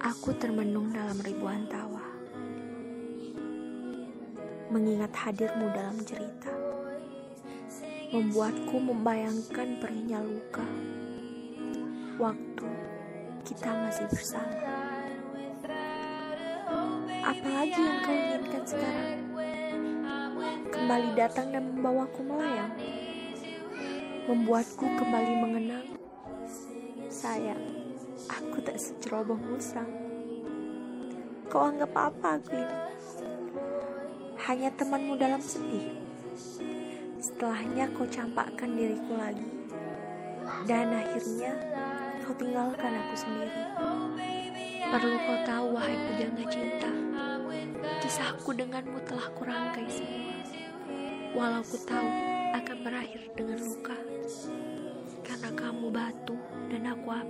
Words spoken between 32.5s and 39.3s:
ini? Hanya temanmu dalam sedih. Setelahnya kau campakkan diriku